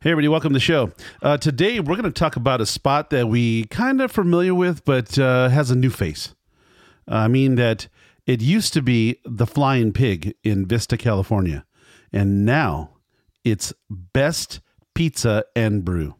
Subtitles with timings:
[0.00, 0.92] Hey, everybody, welcome to the show.
[1.20, 4.84] Uh, today, we're going to talk about a spot that we kind of familiar with,
[4.84, 6.36] but uh, has a new face.
[7.08, 7.88] I mean, that
[8.24, 11.66] it used to be the Flying Pig in Vista, California,
[12.12, 12.90] and now
[13.42, 14.60] it's Best
[14.94, 16.14] Pizza and Brew.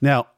[0.00, 0.28] Now,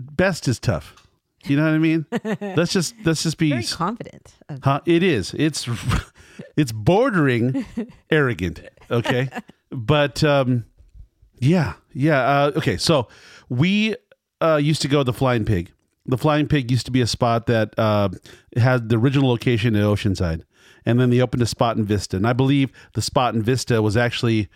[0.00, 1.06] best is tough.
[1.44, 2.06] You know what I mean?
[2.56, 4.34] let's just let's just be Very confident.
[4.64, 4.80] Huh?
[4.84, 5.32] It is.
[5.38, 5.68] It's
[6.56, 7.64] it's bordering
[8.10, 8.62] arrogant.
[8.90, 9.28] Okay,
[9.70, 10.64] but um,
[11.40, 12.20] yeah, yeah.
[12.20, 13.08] Uh, okay, so
[13.48, 13.96] we
[14.40, 15.72] uh, used to go to the Flying Pig.
[16.06, 18.10] The Flying Pig used to be a spot that uh,
[18.56, 20.42] had the original location in Oceanside,
[20.84, 22.16] and then they opened a spot in Vista.
[22.16, 24.48] And I believe the spot in Vista was actually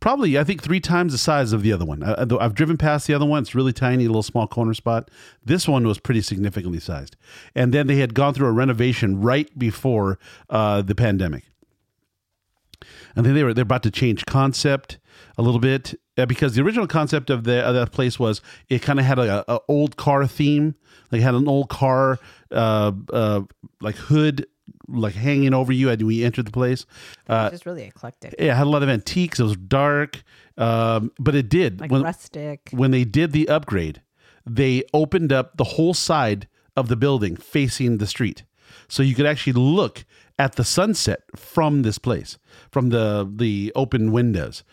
[0.00, 2.02] probably I think three times the size of the other one.
[2.02, 5.12] I, I've driven past the other one; it's really tiny, little small corner spot.
[5.44, 7.16] This one was pretty significantly sized,
[7.54, 10.18] and then they had gone through a renovation right before
[10.50, 11.44] uh, the pandemic
[13.16, 14.98] and then they were they're about to change concept
[15.38, 18.82] a little bit uh, because the original concept of the of that place was it
[18.82, 20.74] kind of had a, a old car theme,
[21.10, 22.18] like it had an old car
[22.50, 23.42] uh, uh,
[23.80, 24.46] like hood
[24.88, 26.86] like hanging over you as we entered the place.
[27.28, 28.34] Uh, just really eclectic.
[28.38, 29.40] Yeah, it had a lot of antiques.
[29.40, 30.22] It was dark,
[30.58, 32.68] um, but it did Like when, rustic.
[32.72, 34.02] when they did the upgrade,
[34.44, 38.44] they opened up the whole side of the building facing the street.
[38.88, 40.04] So you could actually look
[40.42, 42.38] at the sunset from this place,
[42.70, 43.06] from the
[43.42, 44.64] the open windows.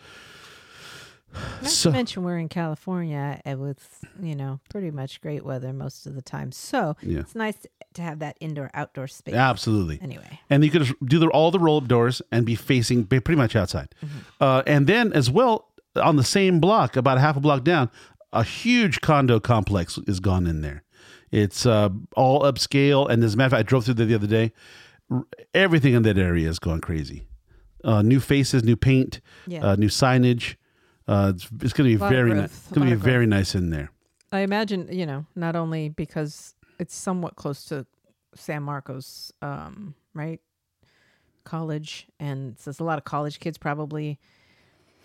[1.62, 5.72] Not so- to mention we're in California and with, you know, pretty much great weather
[5.72, 6.50] most of the time.
[6.50, 7.20] So Yeah.
[7.20, 7.54] it's nice
[7.94, 9.34] to have that indoor outdoor space.
[9.34, 10.00] Absolutely.
[10.02, 10.40] Anyway.
[10.50, 13.38] And you could do the, all the roll up doors and be facing be pretty
[13.38, 13.94] much outside.
[14.40, 17.90] Uh, and then, as well, on the same block, about half a block down,
[18.32, 20.82] a huge condo complex is gone in there.
[21.30, 23.08] It's uh, all upscale.
[23.08, 24.52] And as a matter of fact, I drove through there the other day.
[25.54, 27.26] Everything in that area is going crazy.
[27.82, 29.64] Uh, new faces, new paint, Yeah.
[29.70, 30.56] uh, new signage.
[31.08, 32.44] Uh, it's it's going to be very nice.
[32.50, 33.90] It's going to be very nice in there.
[34.32, 37.84] I imagine, you know, not only because it's somewhat close to
[38.36, 40.40] San Marcos, um, right?
[41.44, 42.06] College.
[42.20, 44.20] And so there's a lot of college kids probably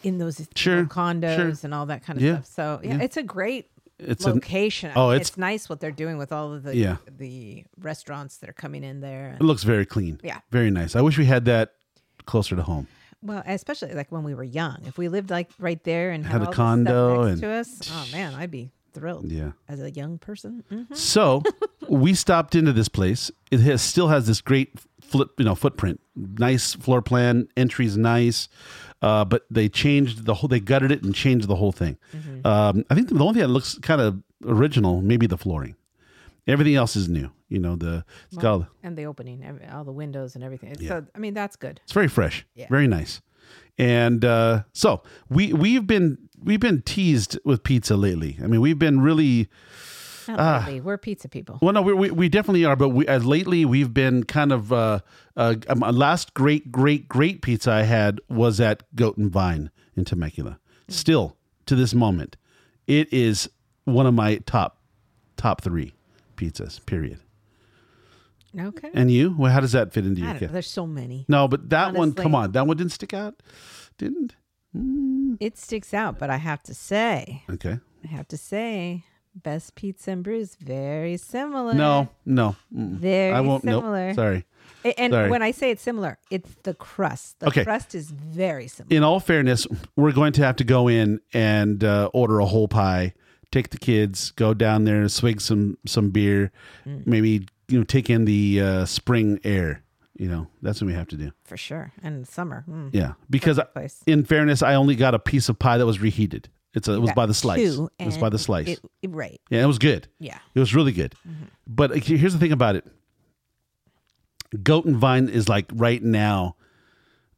[0.04, 1.54] in those Sure, condos sure.
[1.64, 2.46] and all that kind of Yeah, stuff.
[2.46, 3.04] So yeah, yeah.
[3.04, 3.70] it's a great
[4.00, 4.92] It's a location.
[4.96, 6.98] Oh, it's- it's, nice what they're doing with all of the Yeah.
[7.18, 9.38] the restaurants that are coming in there.
[9.40, 10.20] it looks very clean.
[10.24, 10.40] Yeah.
[10.52, 10.96] very nice.
[10.96, 11.74] I wish we had that
[12.26, 12.88] closer to home.
[13.22, 14.78] well, especially like when we were young.
[14.86, 18.08] If we lived like right there and Had had, a condo and- to us, oh
[18.12, 19.52] man, I'd be thrilled Yeah.
[19.68, 20.64] as a young person.
[20.72, 20.96] Mhm.
[20.96, 21.42] So
[21.90, 23.32] we stopped into this place.
[23.52, 26.02] It has still has this great flip, you know, footprint.
[26.16, 27.48] Nice floor plan.
[27.58, 28.48] Entry's nice,
[29.06, 30.48] uh, but they changed the whole.
[30.48, 31.98] They gutted it and changed the whole thing.
[32.44, 35.76] Um, I think the only thing that looks kind of original, maybe the flooring.
[36.48, 37.30] Everything else is new.
[37.50, 40.76] You know, the it's got And the opening, every, all the windows and everything.
[40.80, 40.90] Yeah.
[40.90, 41.80] So I mean, that's good.
[41.84, 42.68] it's very fresh, Yeah.
[42.70, 43.22] very nice.
[43.78, 48.38] And uh, so we we've been we've been teased with pizza lately.
[48.44, 49.48] I mean, we've been really
[50.28, 50.64] Not Ah.
[50.66, 50.82] really.
[50.82, 51.60] We're pizza people.
[51.62, 54.72] Well, no, we, we, we definitely are, but we, as lately we've been kind of.
[54.74, 55.00] Uh,
[55.38, 59.70] uh, um, uh, last great, great, great pizza I had was at Goat and Vine
[59.96, 60.60] in Temecula.
[60.88, 61.36] Still
[61.66, 62.38] to this moment,
[62.88, 63.50] it is
[63.84, 64.80] one of my top
[65.38, 65.94] top three
[66.38, 66.84] pizzas.
[66.86, 67.20] Period.
[68.58, 68.90] Okay.
[68.94, 69.36] And you?
[69.38, 70.48] Well, how does that fit into your know.
[70.48, 71.26] There's so many.
[71.28, 73.44] No, but that one, come on, that one didn't stick out.
[73.98, 74.36] Didn't?
[75.42, 77.80] It sticks out, but I have to say, Okay.
[78.04, 79.04] I have to say,
[79.36, 81.74] best pizza and brews very similar.
[81.74, 82.56] No, no.
[82.74, 82.98] mm-mm.
[82.98, 83.64] Very I won't.
[83.64, 84.08] similar.
[84.08, 84.16] Nope.
[84.16, 84.46] Sorry.
[84.98, 85.30] And Sorry.
[85.32, 87.40] when I say it's similar, it's the crust.
[87.40, 87.64] The Okay.
[87.64, 88.96] crust is very similar.
[88.96, 89.66] in all fairness,
[89.96, 93.14] we're going to have to go in and uh, order a whole pie.
[93.52, 96.52] Take the kids, go down there, and swig some some beer,
[96.88, 97.06] Mm.
[97.08, 99.82] maybe you know take in the uh, spring air.
[100.18, 101.32] You know that's what we have to do.
[101.44, 101.92] for sure.
[102.04, 102.64] And summer.
[102.70, 102.90] Mm.
[102.94, 104.04] Yeah, because Perfect place.
[104.08, 106.50] in fairness, I only got a piece of pie that was reheated.
[106.76, 107.76] It's a, it was by the slice.
[107.76, 108.68] two, it was by the slice.
[108.68, 109.40] It, it- right.
[109.50, 110.08] yeah, it was good.
[110.20, 110.38] Yeah.
[110.54, 111.16] It was really good.
[111.66, 112.86] But uh, here's the thing about it.
[114.64, 116.56] Goat and Vine is like right now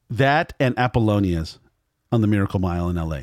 [0.09, 1.59] that and Apollonia's
[2.11, 3.21] on the Miracle Mile in LA.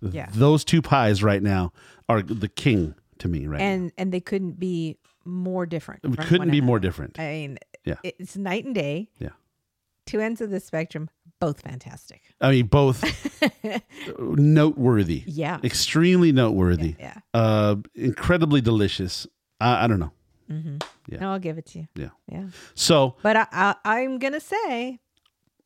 [0.00, 0.28] Yeah.
[0.32, 1.72] Those two pies right now
[2.08, 6.04] are the king to me right And and they couldn't be more different.
[6.04, 7.18] It couldn't be more different.
[7.18, 7.96] I mean, Yeah.
[8.04, 9.10] it's night and day.
[9.18, 9.30] Yeah.
[10.06, 12.22] Two ends of the spectrum, both fantastic.
[12.40, 13.02] I mean, both
[14.18, 15.24] noteworthy.
[15.26, 15.58] Yeah.
[15.62, 16.94] Extremely noteworthy.
[16.98, 17.14] Yeah.
[17.34, 19.26] Uh, incredibly delicious.
[19.60, 20.12] I, I don't know.
[20.50, 20.76] Mm-hmm.
[21.08, 21.18] Yeah.
[21.20, 21.88] No, I'll give it to you.
[21.94, 22.08] Yeah.
[22.30, 22.44] Yeah.
[22.74, 24.98] So, But I, I, I'm going to say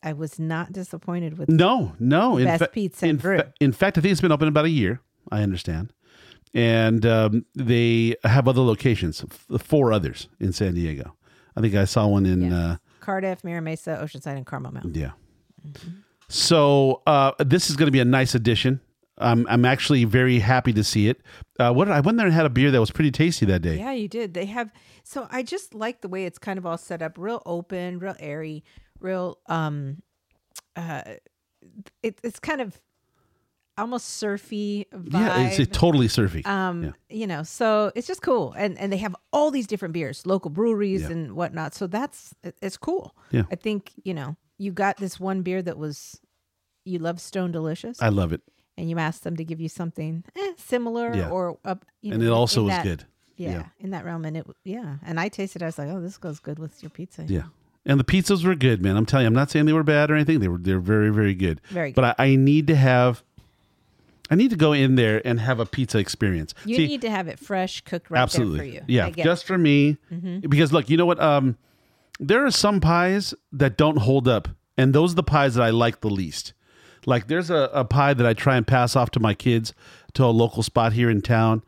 [0.02, 2.36] I was not disappointed with no, no.
[2.36, 4.70] In, Best fa- pizza in, fa- in fact, I think it's been open about a
[4.70, 5.00] year.
[5.30, 5.92] I understand.
[6.54, 9.24] And um, they have other locations,
[9.58, 11.16] four others in San Diego.
[11.56, 12.42] I think I saw one in.
[12.42, 12.52] Yes.
[12.52, 14.94] Uh, Cardiff, Mira Mesa, Oceanside, and Carmel Mountain.
[14.94, 15.12] Yeah.
[16.28, 18.80] So uh, this is going to be a nice addition.
[19.18, 21.20] I'm I'm actually very happy to see it.
[21.58, 23.76] Uh, what I went there and had a beer that was pretty tasty that day.
[23.78, 24.32] Yeah, you did.
[24.34, 24.72] They have
[25.04, 28.16] so I just like the way it's kind of all set up, real open, real
[28.18, 28.64] airy,
[29.00, 30.02] real um
[30.74, 31.02] uh
[32.02, 32.80] it, it's kind of
[33.78, 35.12] almost surfy vibe.
[35.12, 36.42] Yeah, it's, totally surfy.
[36.44, 36.90] um yeah.
[37.08, 40.50] you know so it's just cool and and they have all these different beers local
[40.50, 41.10] breweries Yeah.
[41.10, 43.44] and whatnot so that's it- it's cool Yeah.
[43.50, 46.20] i think you know you got this one beer that was
[46.84, 48.42] you love stone delicious I love it,
[48.76, 51.30] and you asked them to give you something eh, similar Yeah.
[51.30, 53.04] or up you and know, it also was that- good.
[53.36, 53.64] yeah, Yeah.
[53.80, 56.18] in that realm and it yeah and i tasted it i was like oh this
[56.18, 57.44] goes good with your pizza Yeah.
[57.84, 58.96] And the pizzas were good, man.
[58.96, 60.38] I'm telling you, I'm not saying they were bad or anything.
[60.38, 61.60] They were they're very, very good.
[61.68, 61.96] Very good.
[62.00, 63.24] But I, I need to have
[64.30, 66.54] I need to go in there and have a pizza experience.
[66.64, 68.58] you See, need to have it fresh cooked right absolutely.
[68.58, 69.10] for you Yeah.
[69.10, 69.96] Just for me.
[70.12, 70.48] Mm-hmm.
[70.48, 71.20] Because look, you know what?
[71.20, 71.56] Um
[72.20, 75.70] there are some pies that don't hold up, and those are the pies that I
[75.70, 76.52] like the least.
[77.04, 79.74] Like there's a, a pie that I try and pass off to my kids
[80.14, 81.62] to a local spot here in town,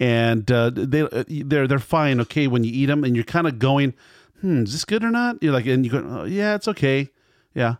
[0.00, 3.46] and uh, they uh, they're they're fine, okay, when you eat them, and you're kind
[3.46, 3.94] of going,
[4.40, 5.42] hmm, is this good or not?
[5.42, 7.10] You're like, and you go, oh, yeah, it's okay,
[7.54, 7.76] yeah.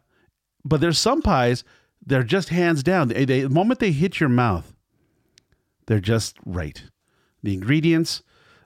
[0.65, 1.65] But there's some pies
[2.05, 3.09] they're just hands down.
[3.09, 4.75] They, they, the moment they hit your mouth,
[5.87, 6.83] they're just right.
[7.43, 8.23] The ingredients,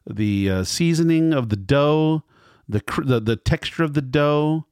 [0.08, 2.22] the uh, seasoning of the dough,
[2.72, 4.66] the, the the texture of the dough,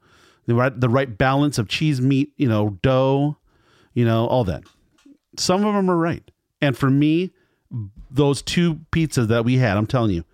[0.46, 3.36] the right the right balance of cheese, meat, you know, dough,
[3.94, 4.64] you know, all that.
[5.36, 6.28] Some of them are right,
[6.60, 7.30] and for me,
[8.10, 10.24] those two pizzas that we had, I'm telling you,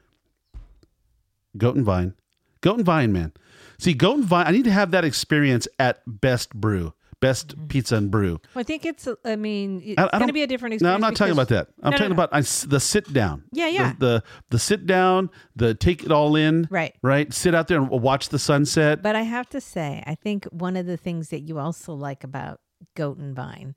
[1.57, 2.15] Goat and Vine,
[2.61, 3.33] Goat and Vine, man.
[3.79, 7.67] See, Goat and Vine, I need to have that experience at Best Brew, Best mm-hmm.
[7.69, 8.41] Pizza and Brew.
[8.55, 10.81] well, i think it's uh, I mean it's I- I going to be a different
[10.83, 11.69] No, I'm not talking about that.
[11.83, 12.15] I'm No, no, talking no.
[12.23, 13.45] about I the sit down.
[13.53, 13.93] Yeah, yeah.
[13.95, 16.69] The, the the sit down, the take it all in.
[16.71, 16.95] Right.
[17.03, 17.33] Right.
[17.33, 19.03] Sit out there and watch the sunset.
[19.03, 22.23] But I have to say, I think one of the things that you also like
[22.23, 22.61] about
[22.95, 23.75] Goat and Vine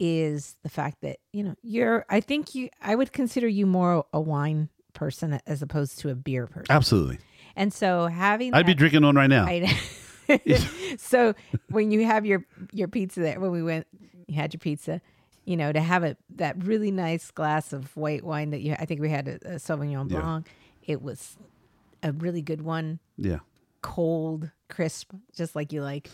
[0.00, 4.06] is the fact that, you know, you're, I think you, I would consider you more
[4.12, 6.66] a wine person as opposed to a beer person.
[6.70, 7.18] Absolutely.
[7.54, 9.44] And so having I'd be drinking one right now.
[9.46, 9.78] I-
[10.98, 11.34] so
[11.70, 13.86] when you have your your pizza there, when we went,
[14.26, 15.00] you had your pizza,
[15.44, 18.84] you know, to have it that really nice glass of white wine that you, I
[18.84, 20.20] think we had a, a Sauvignon Yeah.
[20.20, 20.48] Blanc.
[20.86, 21.36] It was
[22.02, 23.38] a really good one yeah.
[23.82, 26.08] cold, crisp, just like you like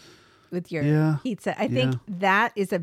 [0.51, 1.61] with your Yeah, pizza.
[1.61, 2.83] I think that is a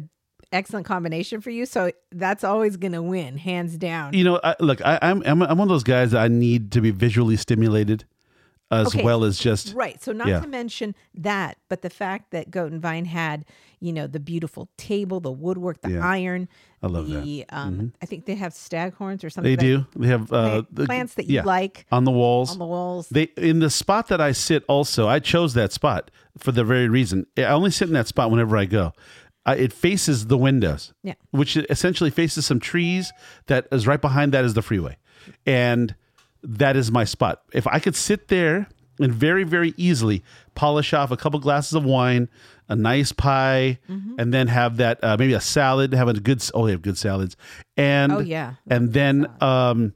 [0.52, 1.66] excellent combination for you.
[1.66, 4.14] So that's always going to win, hands down.
[4.14, 6.72] You know, I, look, I, I'm, I'm I'm one of those guys that I need
[6.74, 8.06] to be visually stimulated,
[8.74, 9.04] as Okay.
[9.04, 10.02] well as just Right.
[10.04, 10.40] So not Yeah.
[10.42, 13.46] to mention that, but the fact that Goat and Vine had,
[13.80, 16.08] you know, the beautiful table, the woodwork, the Yeah.
[16.08, 16.48] iron.
[16.82, 17.24] I love that.
[17.24, 19.50] the, um, I think they have staghorns or something.
[19.52, 19.62] They that-
[19.94, 20.00] do.
[20.00, 22.52] They have uh, the- plants that you yeah, like on the walls.
[22.52, 23.08] on the walls.
[23.10, 24.64] They in the spot that I sit.
[24.68, 27.26] Also, I chose that spot for the very reason.
[27.38, 28.92] I only sit in that spot whenever I go.
[29.46, 31.16] I, it faces the windows, Yeah.
[31.32, 33.12] which essentially faces some trees.
[33.48, 34.96] That is right behind that is the freeway,
[35.46, 35.96] and
[36.44, 37.42] that is my spot.
[37.54, 38.68] If I could sit there
[39.00, 40.24] and very very easily
[40.56, 42.30] polish off a couple glasses of wine,
[42.70, 44.20] a nice pie, Mm-hmm.
[44.20, 46.98] and then have that uh, maybe a salad, have a good oh they have good
[46.98, 47.36] salads,
[47.78, 48.56] and Oh, yeah.
[48.70, 49.94] and then um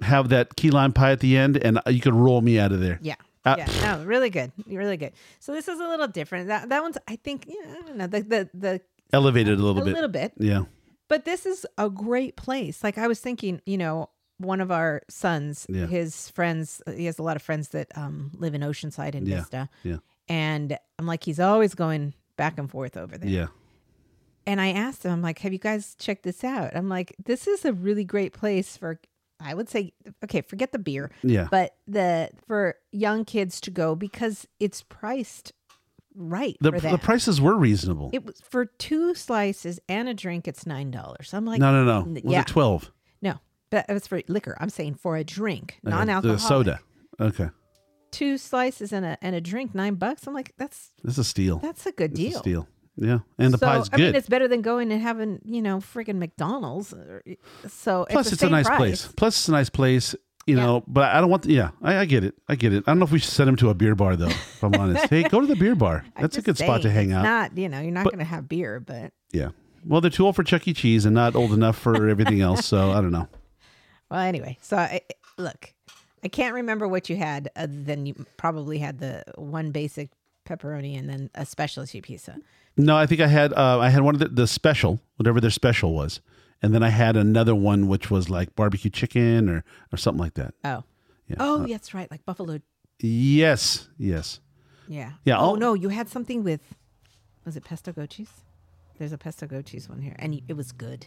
[0.00, 2.80] have that key lime pie at the end, and you could roll me out of
[2.80, 2.98] there.
[3.02, 3.14] Yeah.
[3.46, 5.12] Uh, yeah, no, really good, really good.
[5.38, 6.48] So this is a little different.
[6.48, 8.80] That that one's, I think, yeah, I don't know, the the the
[9.12, 9.92] Elevated a a little bit.
[9.92, 10.64] A little bit, Yeah.
[11.06, 12.82] but this is a great place.
[12.82, 15.86] Like I was thinking, you know, one of our sons, Yeah.
[15.86, 19.36] his friends, he has a lot of friends that um, live in Oceanside and Yeah.
[19.40, 19.96] Vista, Yeah.
[20.28, 23.28] and I'm like, he's always going back and forth over there.
[23.30, 23.46] Yeah.
[24.46, 26.76] And I asked him, I'm like, have you guys checked this out?
[26.76, 29.00] I'm like, this is a really great place for,
[29.40, 31.48] I would say, okay, forget the beer, Yeah.
[31.50, 35.52] but the for young kids to go because it's priced
[36.14, 38.10] right The, the prices were reasonable.
[38.12, 40.46] it was for two slices and a drink.
[40.48, 41.34] It's nine dollars.
[41.34, 42.10] I'm like, no, no, no.
[42.22, 42.40] Was yeah.
[42.42, 42.92] it 12?
[43.70, 44.56] But it was for liquor.
[44.60, 45.94] I'm saying for a drink, Okay.
[45.96, 46.80] non-alcoholic, The soda.
[47.20, 47.48] Okay.
[48.12, 50.26] Two slices and a and a drink, nine bucks.
[50.26, 51.58] I'm like, that's This is a steal.
[51.58, 52.36] that's a good deal.
[52.36, 52.68] a steal.
[52.96, 53.18] Yeah.
[53.38, 56.16] And the so, pie's I mean, it's better than going and having you know friggin'
[56.16, 56.92] McDonald's.
[56.94, 57.20] Uh,
[57.68, 58.78] so Plus, it's, it's a nice price.
[58.78, 59.08] place.
[59.16, 60.14] Plus, it's a nice place.
[60.46, 60.64] You Yeah.
[60.64, 61.44] know, but I don't want.
[61.46, 62.34] yeah, I, I get it.
[62.48, 62.84] I get it.
[62.86, 64.28] I don't know if we should send him to a beer bar though.
[64.28, 66.04] If I'm honest, hey, go to the beer bar.
[66.18, 67.24] That's a good spot to hang out.
[67.24, 69.48] Not you know you're not But- going to have beer, but yeah.
[69.84, 70.72] Well, they're too old for Chuck E.
[70.72, 72.64] Cheese and not old enough for everything else.
[72.64, 73.28] So I don't know.
[74.10, 74.58] Well anyway.
[74.60, 75.00] So I,
[75.38, 75.72] look,
[76.24, 80.10] I can't remember what you had other than you probably had the one basic
[80.48, 82.38] pepperoni and then a specialty pizza.
[82.76, 85.50] No, I think I had uh, I had one of the, the special, whatever their
[85.50, 86.20] special was,
[86.62, 90.34] and then I had another one which was like barbecue chicken or or something like
[90.34, 90.54] that.
[90.64, 90.84] Oh,
[91.26, 91.36] Yeah.
[91.40, 92.60] oh, that's right, like buffalo.
[93.00, 94.40] Yes, yes.
[94.88, 96.60] Yeah, Yeah, Oh I'll- no, you had something with
[97.44, 98.30] was it pesto goat cheese?
[98.98, 101.06] There's a pesto goat cheese one here, and it was good.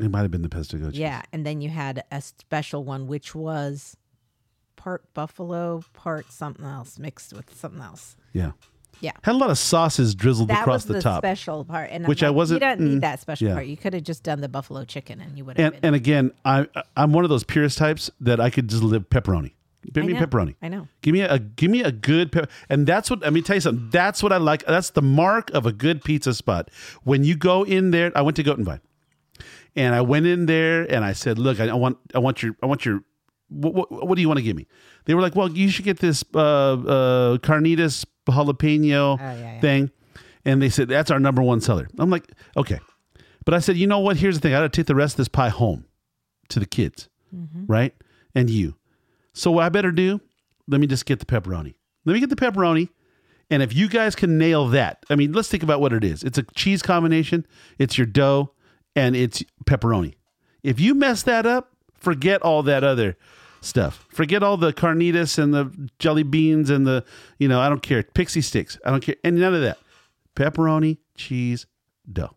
[0.00, 1.00] It might have been the pesto goat cheese.
[1.00, 3.96] Yeah, and then you had a special one which was
[4.76, 8.16] part buffalo, part something else mixed with something else.
[8.32, 8.52] Yeah.
[9.00, 9.12] Yeah.
[9.22, 11.20] Had a lot of sauces drizzled That across was the, the, top.
[11.22, 13.54] special part, and Which I wasn't- You don't mm, need that special yeah.
[13.54, 13.66] part.
[13.66, 15.88] You could have just done the buffalo chicken, and you would have and been.
[15.88, 19.52] and again, I I'm one of those purist types that I could just live pepperoni.
[19.92, 20.54] Give me pepperoni.
[20.62, 20.86] I know.
[21.00, 23.60] Give me a give me a good pep- and that's what let me tell you
[23.60, 23.90] something.
[23.90, 24.64] That's what I like.
[24.64, 26.70] That's the mark of a good pizza spot.
[27.02, 28.58] When you go in there, I went to Goat
[29.76, 32.54] and I went in there and I said, "Look, I, I want I want your
[32.62, 33.02] I want your
[33.48, 34.66] what, what, what do you want to give me?"
[35.04, 39.60] They were like, "Well, you should get this uh, uh, carnitas jalapeno Oh, yeah, yeah.
[39.60, 39.90] thing,"
[40.44, 41.88] and they said that's our number one seller.
[41.98, 42.78] I'm like, okay,
[43.44, 44.16] but I said, you know what?
[44.16, 44.54] Here's the thing.
[44.54, 45.86] I got to take the rest of this pie home
[46.48, 47.08] to the kids,
[47.66, 47.94] right?
[48.34, 48.76] And you.
[49.34, 50.20] So what I better do?
[50.68, 51.74] Let me just get the pepperoni.
[52.04, 52.88] Let me get the pepperoni.
[53.50, 56.22] And if you guys can nail that, I mean, let's think about what it is.
[56.22, 57.46] It's a cheese combination,
[57.78, 58.52] it's your dough,
[58.94, 60.14] and it's pepperoni.
[60.62, 63.16] If you mess that up, forget all that other
[63.60, 64.06] stuff.
[64.10, 67.04] Forget all the carnitas and the jelly beans and the,
[67.38, 68.02] you know, I don't care.
[68.02, 68.78] Pixie sticks.
[68.84, 69.16] I don't care.
[69.24, 69.78] And none of that.
[70.36, 71.66] Pepperoni, cheese,
[72.10, 72.36] dough.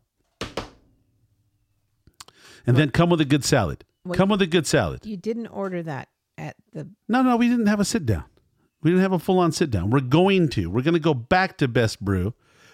[2.67, 3.85] And then come with a good salad.
[4.13, 5.05] Come with a good salad.
[5.05, 6.89] You didn't order that at the.
[7.07, 8.25] No, no, we didn't have a sit down.
[8.81, 9.89] We didn't have a full on sit down.
[9.89, 10.69] We're going to.
[10.69, 12.33] We're going to go back to Best Brew,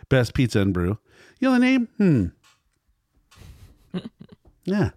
[0.10, 0.98] Best Pizza and Brew.
[1.40, 1.88] You know the name?
[1.98, 2.26] Hmm.
[4.66, 4.92] Yeah.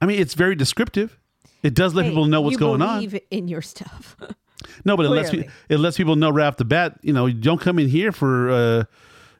[0.00, 1.18] I mean, it's very descriptive.
[1.62, 3.04] It does let Hey, people know what's going on.
[3.04, 4.16] believe in your stuff.
[4.84, 5.48] No, but it lets, Clearly.
[5.68, 8.12] pe- it lets people know right off the bat, you know, don't come in here
[8.12, 8.78] for, uh,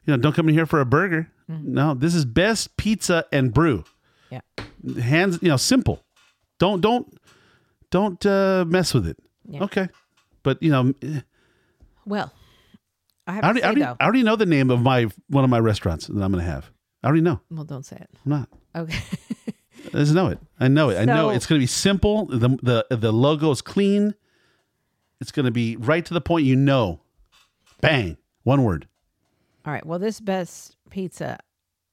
[0.05, 1.29] you know, don't come in here for a burger.
[1.49, 1.73] Mm-hmm.
[1.73, 3.83] No, this is best pizza and brew.
[4.29, 4.41] yeah.
[5.01, 6.03] Hands, you know, simple.
[6.59, 7.11] Don't, don't,
[7.89, 9.17] don't uh, mess with it.
[9.47, 9.63] Yeah.
[9.63, 9.89] Okay.
[10.43, 11.21] But, you know, eh,
[12.05, 12.31] Well,
[13.25, 13.97] I have I to already, say I, already, though.
[13.99, 16.49] I already know the name of my one of my restaurants that I'm going to
[16.51, 16.69] have.
[17.05, 17.39] I already know.
[17.51, 18.09] well, don't say it.
[18.25, 18.49] I'm not.
[18.75, 18.99] Okay.
[19.93, 20.39] I just know it.
[20.59, 20.97] I know it.
[20.97, 22.25] I know So- it's going to be simple.
[22.25, 22.49] The
[22.89, 24.15] the the logo is clean.
[25.21, 26.45] It's going to be right to the point.
[26.45, 27.01] You know,
[27.81, 28.87] bang, one word.
[29.65, 29.85] All right.
[29.85, 31.37] Well, this best pizza,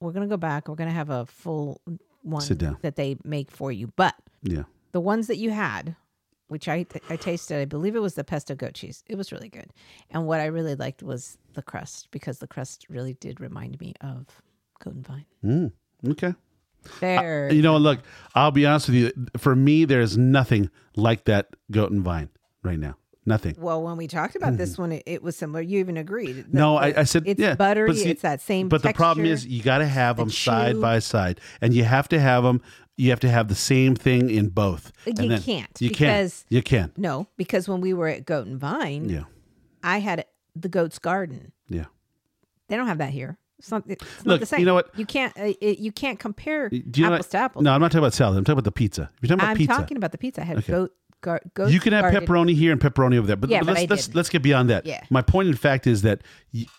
[0.01, 0.69] we're gonna go back.
[0.69, 1.81] We're gonna have a full
[2.23, 2.79] one Sit down.
[2.83, 3.93] that they make for you.
[3.97, 4.65] But Yeah.
[4.93, 5.97] the ones that you had,
[6.49, 9.05] which I I tasted, I believe it was the pesto goat cheese.
[9.09, 9.71] It was really good.
[10.11, 13.95] And what I really liked was the crust because the crust really did remind me
[14.03, 14.27] of
[14.83, 15.25] goat and vine.
[15.45, 15.73] Mm,
[16.13, 16.35] okay.
[17.01, 17.53] There.
[17.53, 18.01] You know, look,
[18.35, 19.13] I'll be honest with you.
[19.39, 22.29] For me, there's nothing like that goat and vine
[22.63, 22.97] right now.
[23.25, 23.55] Nothing.
[23.57, 25.61] well, when we talked about this one, it, it was similar.
[25.61, 26.33] You even agreed.
[26.33, 26.57] The- Mm-hmm.
[26.57, 27.87] No, the- I, I said it's yeah, buttery.
[27.87, 28.69] but see- it's that same.
[28.69, 31.85] But the problem is, you got to have the them side by side, and you
[31.85, 32.61] have to have them.
[32.97, 34.91] You have to have the same thing in both.
[35.07, 36.53] You And then- can't, You because- can't.
[36.53, 36.99] You can't.
[36.99, 39.25] no, because when we were at Goat and Vine, Yeah.
[39.85, 40.25] I had
[40.57, 41.53] the Goat's Garden.
[41.69, 41.85] Yeah.
[42.67, 43.39] They don't have that here.
[43.63, 44.59] It's not, it's not Look, the same.
[44.61, 44.91] you know what?
[44.99, 45.33] You can't.
[45.39, 47.63] Uh, it, you can't compare Do you apples to apples.
[47.63, 48.37] No, I'm not talking about salad.
[48.37, 49.11] I'm talking about the pizza.
[49.17, 50.41] If you're talking about I'm pizza, talking about the pizza.
[50.41, 50.73] I had Okay.
[50.73, 50.93] goat.
[51.21, 52.27] Gar, goat you can have garden.
[52.27, 53.37] pepperoni here and pepperoni over there.
[53.37, 54.85] But, Yeah, but let's let's, let's get beyond that.
[54.87, 55.05] Yeah.
[55.09, 56.23] My point in fact is that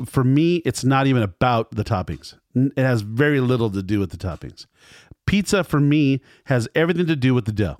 [0.05, 2.35] for me, it's not even about the toppings.
[2.53, 4.65] It has very little to do with the toppings.
[5.25, 7.77] Pizza for me has everything to do with the dough.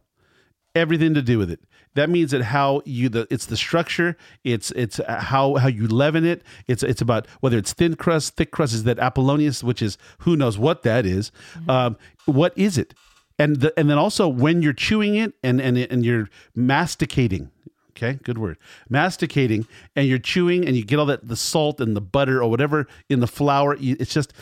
[0.74, 1.60] Everything to do with it.
[1.96, 4.18] That means that how you the it's the structure.
[4.44, 6.44] It's it's how how you leaven it.
[6.68, 8.74] It's it's about whether it's thin crust, thick crust.
[8.74, 11.32] Is that Apollonia's, which is who knows what that is.
[11.68, 12.94] Um, what is it?
[13.40, 17.52] and the, and then also when you're chewing it and and and you're masticating
[17.92, 18.58] okay good word
[18.90, 22.50] masticating and you're chewing and you get all that the salt and the butter or
[22.50, 24.34] whatever in the flour it's just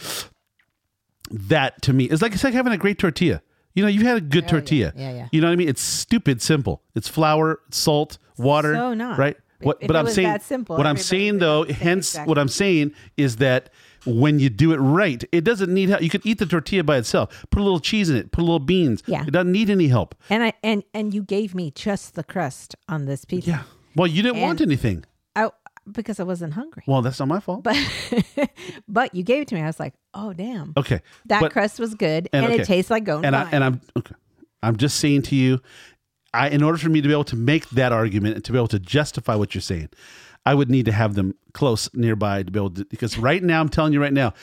[1.30, 3.42] that to me it's like it's like having a great tortilla
[3.74, 4.94] you know you had a good tortilla.
[4.96, 5.28] Oh, yeah, yeah.
[5.32, 5.70] you know what i mean?
[5.70, 6.82] It's stupid simple.
[6.96, 9.18] It's flour salt water So not.
[9.18, 9.38] right?
[9.62, 12.30] What if but it i'm was saying that simple, what i'm saying though hence exactly.
[12.30, 13.70] what i'm saying is that
[14.06, 16.02] when you do it right it doesn't need help.
[16.02, 17.46] You could eat the tortilla by itself.
[17.52, 18.32] Put a little cheese in it.
[18.32, 19.04] Put a little beans.
[19.06, 19.24] Yeah.
[19.24, 20.16] it doesn't need any help.
[20.32, 23.50] And I and and you gave me just the crust on this pizza.
[23.52, 23.64] yeah.
[23.96, 25.04] Well you didn't want anything
[25.94, 26.84] because I wasn't hungry.
[26.88, 27.78] well that's not my fault But
[28.88, 29.62] but you gave it to me.
[29.62, 32.64] I was like, oh damn, okay that but- crust was good, and and, okay.
[32.64, 33.26] it tastes like going.
[33.26, 34.16] and I and I'm okay.
[34.64, 35.60] I'm just saying to you,
[36.34, 38.58] I in order for me to be able to make that argument and to be
[38.58, 39.90] able to justify what you're saying,
[40.46, 43.60] I would need to have them close nearby to be able to because right now
[43.60, 44.34] I'm telling you right now,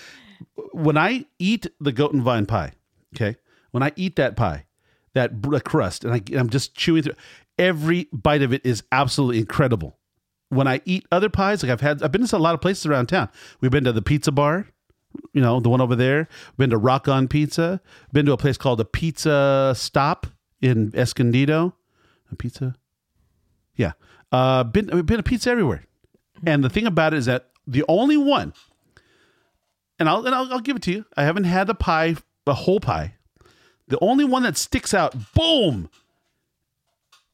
[0.73, 2.73] when I eat the goat and vine pie,
[3.15, 3.37] okay,
[3.71, 4.67] when I eat that pie,
[5.15, 7.15] that crust, and I, I'm just chewing through
[7.59, 9.99] every bite of it is absolutely incredible.
[10.51, 12.87] When I eat other pies, like I've had, I've been to a lot of places
[12.87, 13.29] around town.
[13.61, 14.67] We've been to the pizza bar,
[15.33, 16.29] you know, the one over there.
[16.57, 17.81] Been to Rock On Pizza.
[18.13, 20.27] Been to a place called the Pizza Stop
[20.61, 21.75] in Escondido.
[22.31, 22.77] A pizza.
[23.77, 23.93] Yeah.
[24.33, 25.85] Uh, been been to pizza everywhere.
[26.47, 28.53] And the thing about it is that the only one,
[29.99, 31.05] and I'll and I'll, I'll give it to you.
[31.17, 33.15] I haven't had the pie the whole pie.
[33.89, 35.89] The only one that sticks out, boom,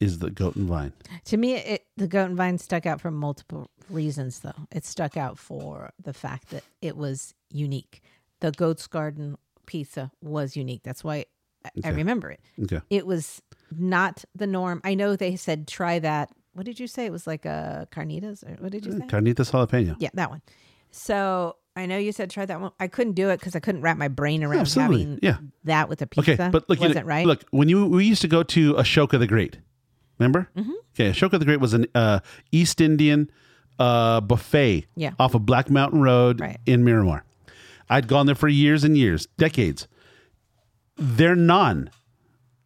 [0.05, 0.93] is the goat and vine.
[1.25, 4.67] To me, it, the goat and vine stuck out for multiple reasons, though.
[4.71, 8.01] It stuck out for the fact that it was unique.
[8.39, 10.83] The Goat's Garden pizza was unique.
[10.83, 11.25] That's why
[11.65, 12.39] I, I remember it.
[12.63, 12.81] Okay.
[12.89, 14.81] It was not the norm.
[14.83, 16.29] I know they said try that.
[16.53, 17.05] What did you say?
[17.05, 19.07] It was like a carnitas, or what did you mm, say?
[19.07, 19.95] Carnitas jalapeno.
[19.99, 20.41] Yeah, that one.
[20.91, 22.71] So I know you said try that one.
[22.79, 24.99] I couldn't do it because I couldn't wrap my brain around absolutely.
[25.01, 25.37] having Yeah.
[25.65, 26.31] that with a pizza.
[26.33, 27.25] Okay, but look, you know, wasn't right.
[27.25, 29.57] Look, when you we used to go to Ashoka the Great,
[30.19, 30.49] remember?
[30.57, 30.71] Mm-hmm.
[30.93, 32.19] Okay, Ashoka the Great was an uh,
[32.51, 33.29] East Indian
[33.79, 35.11] uh, buffet Yeah.
[35.19, 36.57] off of Black Mountain Road Right.
[36.65, 37.23] in Miramar.
[37.89, 39.87] I'd gone there for years and years, decades.
[40.97, 41.89] Their naan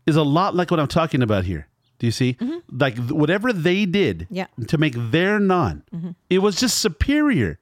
[0.06, 1.68] is a lot like what I'm talking about here.
[1.98, 2.38] Do you see?
[2.72, 4.36] Like whatever they did Mm-hmm.
[4.36, 4.46] Yeah.
[4.46, 4.63] Mm-hmm.
[4.65, 5.82] to make their naan,
[6.29, 7.60] it was just superior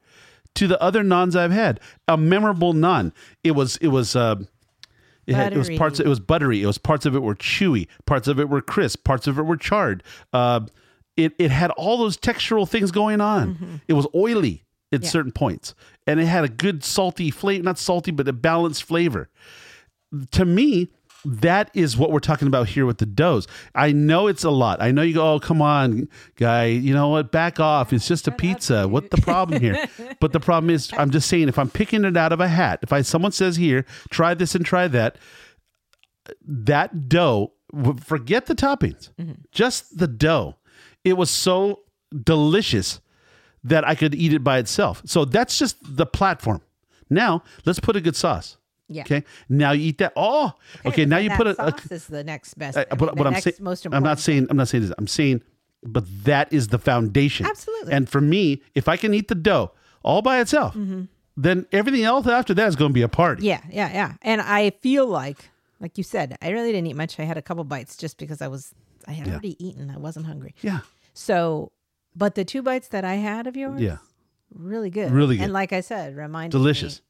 [0.56, 1.80] to the other naans I've had.
[2.08, 3.14] A memorable naan.
[3.44, 3.78] It was.
[3.78, 4.16] It was.
[4.16, 4.36] Uh,
[5.28, 5.98] it, had, it was parts.
[6.00, 6.06] Buttery.
[6.06, 6.64] It was buttery.
[6.64, 7.88] It was parts of it were chewy.
[8.06, 9.04] Parts of it were crisp.
[9.04, 10.02] Parts of it were charred.
[10.34, 10.62] Uh,
[11.16, 13.82] it it had all those textural things going on.
[13.88, 15.10] It was oily at Yeah.
[15.10, 17.64] certain points, and it had a good salty flavor.
[17.64, 19.30] Not salty, but a balanced flavor.
[20.32, 20.90] To me,
[21.26, 23.48] that is what we're talking about here with the doughs.
[23.76, 24.82] I know it's a lot.
[24.82, 26.66] I know you go, oh come on, guy.
[26.66, 27.32] You know what?
[27.32, 27.92] Back off.
[27.94, 28.88] It's just a pizza.
[28.88, 29.88] What the problem here?
[30.20, 32.80] but the problem is, I'm just saying, if I'm picking it out of a hat,
[32.82, 35.18] if I someone says here, try this and try that,
[36.46, 37.54] that dough,
[38.04, 39.10] forget the toppings,
[39.52, 40.56] just the dough.
[41.04, 41.82] It was so
[42.24, 43.02] delicious
[43.64, 45.02] that I could eat it by itself.
[45.06, 46.62] So that's just the platform.
[47.10, 48.58] Now let's put a good sauce.
[48.90, 49.02] Yeah.
[49.02, 49.24] Okay.
[49.50, 50.14] Now you eat that.
[50.16, 50.54] Oh.
[50.86, 51.04] Okay.
[51.04, 51.52] but now you put a.
[51.52, 52.78] a sauce is the next best.
[52.78, 54.84] uh, I but mean, what the I'm saying, most I'm not saying, I'm not saying
[54.86, 54.94] this.
[54.98, 55.42] I'm saying,
[55.84, 57.46] but that is the foundation.
[57.46, 57.94] Absolutely.
[57.94, 59.72] And for me, if I can eat the dough
[60.04, 60.76] all by itself,
[61.36, 63.46] then everything else after that is going to be a party.
[63.46, 64.14] Yeah, yeah, yeah.
[64.24, 67.20] And I feel like, like you said, I really didn't eat much.
[67.20, 68.74] I had a couple bites just because I was,
[69.08, 69.92] I had already eaten.
[69.92, 70.56] I wasn't hungry.
[70.62, 70.80] Yeah.
[71.14, 71.72] So,
[72.16, 73.98] but the two bites that I had of yours, Yeah.
[74.52, 75.44] really good, Really good.
[75.44, 77.02] And like I said, remind Delicious.
[77.02, 77.04] me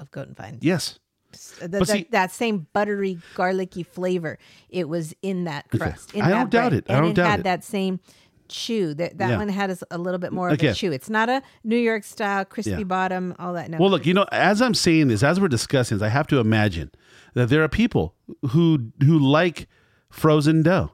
[0.00, 0.58] of goat and vine.
[0.60, 0.98] Yes.
[1.32, 4.38] The- see- that same buttery, garlicky flavor.
[4.68, 6.14] It was in that crust.
[6.14, 6.72] In I that don't doubt bread.
[6.72, 6.90] it.
[6.90, 7.42] I And don't it doubt had it.
[7.44, 8.00] that same
[8.48, 8.94] chew.
[8.94, 9.36] That that Yeah.
[9.38, 10.90] one had a, little bit more of a chew.
[10.90, 12.82] It's not a New York style crispy Yeah.
[12.84, 13.34] bottom.
[13.38, 13.70] All that.
[13.70, 13.78] No.
[13.78, 16.38] Well, look, you know, as I'm saying this, as we're discussing this, I have to
[16.38, 16.90] imagine
[17.34, 18.14] that there are people
[18.50, 19.68] who who like
[20.10, 20.92] frozen dough,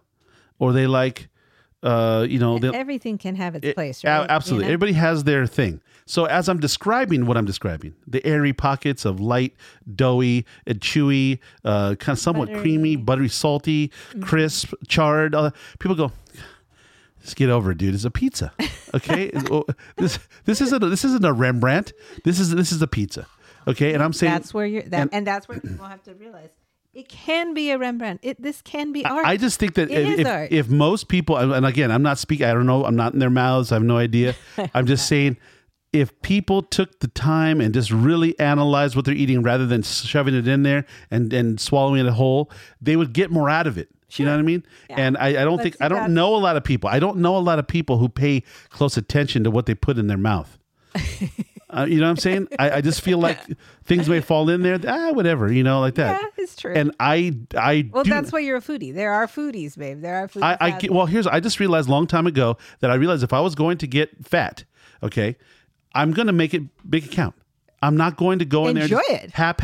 [0.59, 1.29] or they like,
[1.83, 4.21] uh, you know, everything can have its It- place, right?
[4.23, 4.65] You absolutely.
[4.67, 4.73] know?
[4.73, 5.81] Everybody has their thing.
[6.09, 9.55] So as I'm describing what I'm describing, the airy pockets of light,
[9.93, 12.61] doughy, and chewy, uh, kind of somewhat Buttery.
[12.63, 14.23] creamy, buttery, salty, Mm-hmm.
[14.23, 15.35] crisp, charred.
[15.35, 16.13] Uh, people go,
[17.23, 17.93] just get over it, dude.
[17.95, 18.53] It's a pizza.
[18.95, 19.31] Okay,
[19.97, 21.93] this this isn't a, this isn't a Rembrandt.
[22.25, 23.27] This is this is a pizza.
[23.69, 24.83] Okay, and I'm saying That's where you're.
[24.83, 26.51] That, and- and, that's where people have to realize
[26.97, 28.21] it can be a Rembrandt.
[28.23, 29.27] It this can be art.
[29.27, 32.55] I just think that if, if, if most people, and again, I'm not speaking, I
[32.55, 34.35] don't know, I'm not in their mouths, I have no idea.
[34.75, 35.37] I'm just saying,
[35.93, 40.35] if people took the time and just really analyzed what they're eating rather than shoving
[40.35, 43.89] it in there and, and swallowing it whole, they would get more out of it.
[44.13, 44.65] You know what I mean?
[44.89, 44.97] Yeah.
[44.99, 46.89] And I, I don't But think, I don't know a lot of people.
[46.89, 49.99] I don't know a lot of people who pay close attention to what they put
[49.99, 50.59] in their mouth.
[51.69, 52.49] Uh, you know what I'm saying?
[52.59, 53.39] I, I just feel like
[53.85, 54.79] things may fall in there.
[54.87, 56.21] Ah, whatever, you know, like that.
[56.23, 56.73] yeah, it's true.
[56.73, 58.95] And I, I well, do, that's why you're a foodie.
[58.95, 60.01] There are foodies, babe.
[60.01, 60.43] There are foodies.
[60.43, 63.25] I, I get- well, here's I just realized a long time ago that I realized
[63.25, 64.63] if I was going to get fat,
[65.03, 65.37] okay,
[65.93, 67.35] I'm going to make it big account.
[67.83, 69.31] I'm not going to go in Enjoy there it.
[69.33, 69.61] hap,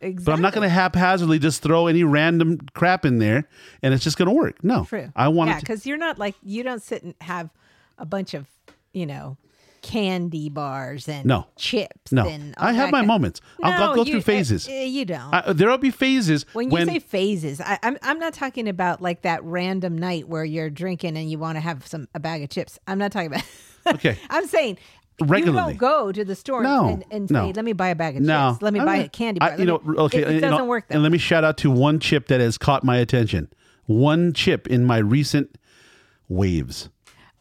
[0.00, 3.48] but I'm not going to haphazardly just throw any random crap in there
[3.82, 4.62] and it's just going to work.
[4.62, 5.10] No, True.
[5.16, 5.52] I want to.
[5.52, 5.60] yeah, it.
[5.60, 7.50] To, because you're not like you don't sit and have
[7.98, 8.46] a bunch of
[8.92, 9.36] you know
[9.84, 11.46] candy bars and No.
[11.56, 12.10] chips.
[12.10, 13.40] no, and I have my kind- moments.
[13.62, 14.66] I'll, I'll go you- through phases.
[14.68, 15.32] uh, you don't.
[15.32, 19.22] I, there'll be phases when you say phases, I, I'm I'm not talking about like
[19.22, 22.48] that random night where you're drinking and you want to have some a bag of
[22.50, 22.78] chips.
[22.88, 23.44] I'm not talking about.
[23.86, 24.16] Okay.
[24.30, 24.78] I'm saying.
[25.20, 25.74] Regularly.
[25.74, 27.46] You don't go to the store No, and, and no.
[27.48, 28.62] say, "Let me buy a bag of no, chips.
[28.62, 30.40] Let me I buy a candy I- bar." you know, me-" okay, it, it and,
[30.40, 31.04] doesn't and- work that And way.
[31.04, 33.48] let me shout out to one chip that has caught my attention.
[33.86, 35.56] One chip in my recent
[36.28, 36.88] waves.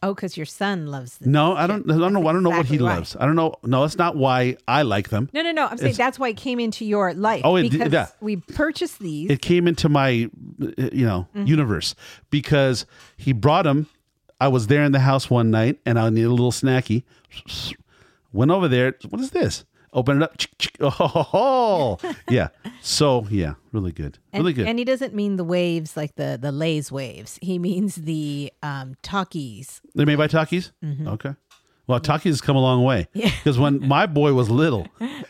[0.04, 1.28] Oh, because your son loves this.
[1.28, 1.90] No, I don't.
[1.90, 2.28] I don't know.
[2.28, 2.96] I don't know what he exactly why.
[2.96, 3.16] loves.
[3.20, 3.56] I don't know.
[3.64, 5.30] No, that's not why I like them.
[5.34, 5.66] No, no, no.
[5.68, 7.42] I'm saying that's why it came into your life.
[7.46, 8.08] Oh, it because yeah.
[8.20, 9.32] we purchased these.
[9.32, 10.30] It came into my, you
[11.06, 11.46] know, Mm-hmm.
[11.48, 11.96] universe
[12.30, 12.86] because
[13.18, 13.88] he brought them.
[14.42, 17.04] I was there in the house one night, and I needed a little snacky.
[18.34, 18.96] Went over there.
[19.10, 19.64] What is this?
[19.94, 20.36] Open it up.
[21.36, 21.98] Oh,
[22.30, 22.50] yeah.
[22.82, 24.18] So yeah, really good.
[24.34, 24.68] and, Really good.
[24.68, 27.40] and he doesn't mean the waves like the the Lay's waves.
[27.42, 29.80] He means the um Takis.
[29.96, 30.72] They're made by Takis.
[30.84, 31.08] Mm-hmm.
[31.10, 31.36] Okay.
[31.86, 33.08] Well, Takis has come a long way.
[33.14, 33.30] Yeah.
[33.38, 34.88] Because when my boy was little,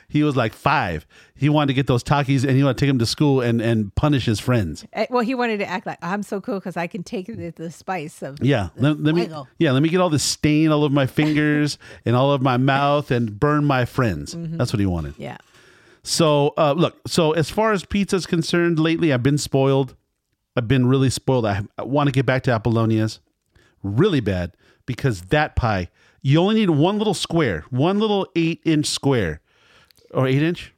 [0.07, 1.05] he was like five.
[1.35, 3.59] He wanted to get those Takis and he wanted to take him to school and,
[3.59, 4.85] and punish his friends.
[4.93, 7.49] Eh, Well, he wanted to act like I'm so cool because I can take the,
[7.55, 8.69] the spice of Yeah.
[8.77, 12.15] Let, let me yeah, let me get all the stain all over my fingers and
[12.15, 14.35] all over my mouth and burn my friends.
[14.37, 15.15] That's what he wanted.
[15.17, 15.37] yeah.
[16.03, 19.95] So uh, look, so as far as pizza is concerned, lately I've been spoiled.
[20.55, 21.45] I've been really spoiled.
[21.45, 23.19] I, I want to get back to Apollonia's
[23.81, 24.51] really bad
[24.85, 25.89] because that pie,
[26.23, 29.41] you only need one little square, one little eight inch square
[30.11, 30.73] or eight inch.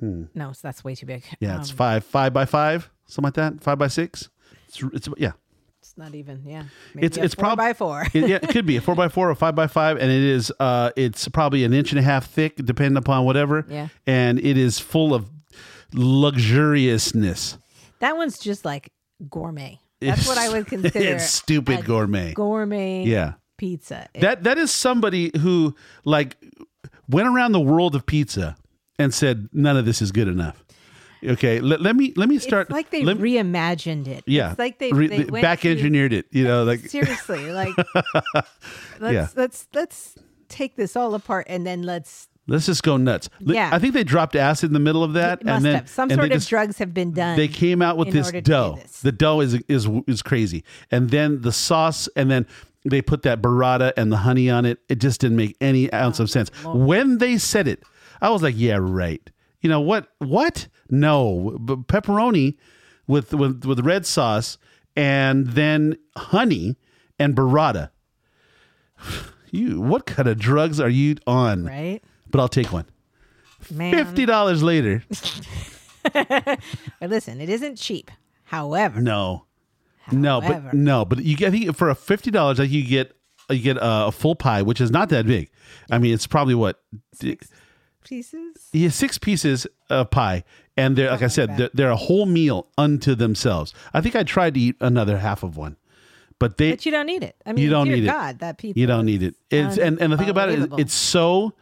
[0.00, 1.24] No, so that's way too big.
[1.40, 4.28] Yeah, it's Um, five, five by five, something like that, five by six.
[4.68, 5.32] It's, it's yeah,
[5.80, 6.42] it's not even.
[6.46, 6.64] Yeah.
[6.94, 8.02] Maybe it's it's four probably by four.
[8.14, 10.22] it, yeah, it could be a four by four or five by five, and it
[10.22, 13.64] is uh, it's probably an inch and a half thick, depending upon whatever.
[13.68, 13.88] Yeah.
[14.06, 15.28] and it is full of
[15.92, 17.58] luxuriousness.
[18.00, 18.92] that one's just like
[19.28, 19.78] gourmet.
[20.00, 21.14] That's what I would consider.
[21.14, 22.34] it's stupid gourmet.
[22.34, 23.02] Gourmet.
[23.04, 23.34] Yeah.
[23.58, 24.08] Pizza.
[24.20, 26.36] That that is somebody who like
[27.08, 28.56] went around the world of pizza
[28.98, 30.64] and said none of this is good enough.
[31.24, 32.68] Okay, let, let me let me start.
[32.68, 34.22] it's like they let, reimagined it.
[34.26, 36.26] yeah, It's like they, re- they back engineered it.
[36.30, 37.74] You know, like seriously like
[39.00, 39.28] let's Yeah.
[39.34, 40.14] let's let's
[40.48, 43.28] take this all apart and then let's let's just go nuts.
[43.40, 43.68] Yeah.
[43.72, 46.18] I think they dropped acid in the middle of that, and then have some and
[46.18, 47.36] sort of just- drugs have been done.
[47.36, 48.78] They came out with this to do dough.
[48.80, 49.00] this.
[49.00, 52.46] The dough is is is crazy, and then the sauce, and then
[52.84, 54.78] they put that burrata and the honey on it.
[54.88, 56.50] It just didn't make any oh, ounce of sense.
[56.64, 57.82] When they said it,
[58.20, 59.28] I was like, "Yeah, right."
[59.60, 60.08] You know what?
[60.18, 60.68] What?
[60.90, 62.56] No, B- pepperoni
[63.06, 64.58] with with with red sauce,
[64.96, 66.76] and then honey
[67.18, 67.90] and burrata.
[69.50, 71.64] You, what kind of drugs are you on?
[71.64, 72.02] right?
[72.30, 72.84] But I'll take one.
[73.70, 73.94] Man.
[73.94, 75.02] Fifty dollars later.
[76.12, 76.60] But
[77.10, 78.10] listen, it isn't cheap.
[78.44, 79.44] However, No,
[80.12, 83.16] no, but no, but you get I think for a fifty dollars, like you get
[83.50, 85.50] you get a, a full pie, which is not that big.
[85.90, 86.80] I mean, it's probably what
[87.14, 87.48] six
[88.04, 88.68] pieces.
[88.72, 90.44] yeah, six pieces of pie,
[90.76, 93.74] and they're like I oh, said, they're, they're a whole meal unto themselves.
[93.94, 95.76] I think I tried to eat another half of one,
[96.38, 97.36] but they But you don't need it.
[97.46, 98.06] I mean, You don't need it.
[98.06, 98.78] God, that pizza.
[98.78, 99.34] you don't need it.
[99.50, 101.54] It's and and the thing about it is, it's so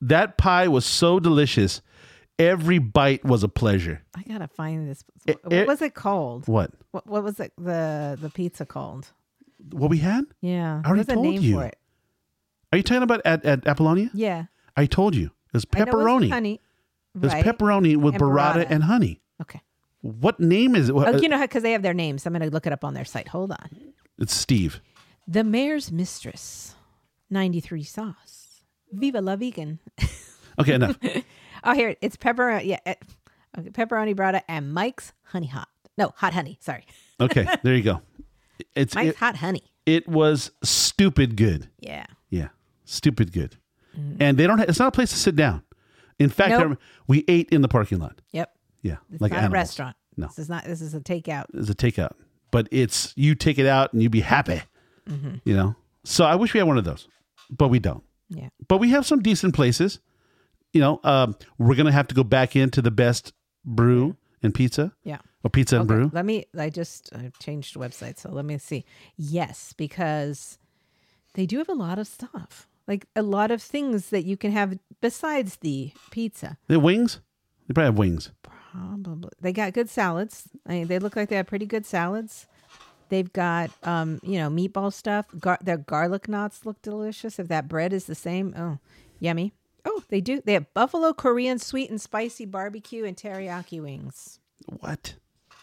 [0.00, 1.80] that pie was so delicious.
[2.38, 4.02] Every bite was a pleasure.
[4.14, 5.04] I gotta find this.
[5.24, 6.46] What it- was it called?
[6.48, 6.70] What?
[6.90, 7.52] What, what was it?
[7.56, 9.12] The the pizza called?
[9.72, 10.24] What we had?
[10.42, 11.54] Yeah, I already there's told name you.
[11.56, 11.78] for it.
[12.72, 14.10] Are you talking about at, at Apollonia?
[14.12, 14.44] Yeah,
[14.76, 15.26] I told you.
[15.26, 16.28] It was I know it was pepperoni.
[16.30, 16.60] honey.
[17.14, 17.44] There's right?
[17.44, 18.66] pepperoni with And burrata, burrata.
[18.70, 19.22] and honey.
[19.40, 19.62] Okay.
[20.02, 20.92] What name is it?
[20.94, 22.26] Oh, you uh, know how because they have their names.
[22.26, 23.28] I'm gonna look it up on their site.
[23.28, 23.70] Hold on.
[24.18, 24.80] it's Steve.
[25.26, 26.74] The Mayor's Mistress,
[27.30, 28.60] 93 sauce.
[28.92, 29.80] Viva la vegan.
[30.58, 30.98] Okay, enough.
[31.66, 32.64] Oh, here it's pepperoni.
[32.66, 32.94] Yeah, eh,
[33.58, 35.68] okay, pepperoni burrata and Mike's Honey Hot.
[35.98, 36.58] No, hot honey.
[36.60, 36.84] Sorry,
[37.20, 38.02] Okay, there you go.
[38.74, 39.62] It's Mike's it, Hot Honey.
[39.86, 41.68] it was stupid good.
[41.80, 42.06] Yeah.
[42.30, 42.48] Yeah,
[42.84, 43.56] stupid good.
[44.20, 44.58] And they don't.
[44.58, 45.62] Ha- it's not a place to sit down.
[46.18, 46.62] In fact, Nope.
[46.62, 48.20] Rem- we ate in the parking lot.
[48.32, 48.50] Yep.
[48.82, 49.52] Yeah, It's like not animals.
[49.52, 49.96] a restaurant.
[50.18, 50.26] No.
[50.26, 50.64] This is not.
[50.64, 51.46] This is a takeout.
[51.54, 52.12] It's a takeout,
[52.50, 54.60] but it's you take it out and you be happy.
[55.08, 55.36] Mm-hmm.
[55.44, 55.76] You know.
[56.04, 57.08] So I wish we had one of those,
[57.50, 58.02] but we don't.
[58.28, 58.48] Yeah.
[58.68, 59.98] But we have some decent places.
[60.72, 63.32] You know, um, we're gonna have to go back into the best
[63.64, 64.92] brew and pizza.
[65.04, 65.18] Yeah.
[65.42, 66.10] Or pizza and Okay, brew.
[66.12, 66.46] Let me.
[66.58, 68.84] I just I changed website, so let me see.
[69.16, 70.58] Yes, because
[71.34, 74.52] they do have a lot of stuff, like a lot of things that you can
[74.52, 76.58] have besides the pizza.
[76.68, 77.20] Have wings.
[77.68, 78.30] They probably have wings.
[78.42, 80.48] Probably they got good salads.
[80.66, 82.46] I mean, they look like they have pretty good salads.
[83.08, 85.26] They've got, um, you know, meatball stuff.
[85.38, 87.38] Gar- their garlic knots look delicious.
[87.38, 88.78] If that bread is the same, oh,
[89.20, 89.52] yummy.
[89.86, 90.42] Oh, they do.
[90.44, 94.40] They have buffalo Korean sweet and spicy barbecue and teriyaki wings.
[94.66, 95.14] What?